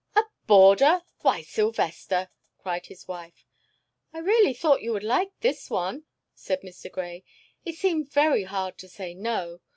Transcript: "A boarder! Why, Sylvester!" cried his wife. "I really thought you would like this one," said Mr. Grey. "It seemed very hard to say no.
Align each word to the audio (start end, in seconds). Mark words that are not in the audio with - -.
"A 0.15 0.23
boarder! 0.47 1.03
Why, 1.19 1.43
Sylvester!" 1.43 2.31
cried 2.57 2.87
his 2.87 3.07
wife. 3.07 3.45
"I 4.11 4.17
really 4.17 4.51
thought 4.51 4.81
you 4.81 4.93
would 4.93 5.03
like 5.03 5.31
this 5.41 5.69
one," 5.69 6.05
said 6.33 6.63
Mr. 6.63 6.91
Grey. 6.91 7.23
"It 7.65 7.75
seemed 7.75 8.11
very 8.11 8.45
hard 8.45 8.79
to 8.79 8.89
say 8.89 9.13
no. 9.13 9.59